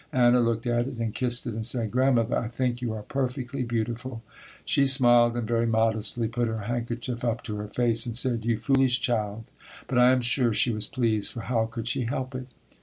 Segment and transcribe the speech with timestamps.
[0.11, 3.61] Anna looked at it and kissed it and said, "Grandmother, I think you are perfectly
[3.61, 4.23] beautiful."
[4.65, 8.57] She smiled and very modestly put her handkerchief up to her face and said, "You
[8.57, 9.51] foolish child,"
[9.87, 12.47] but I am sure she was pleased, for how could she help it?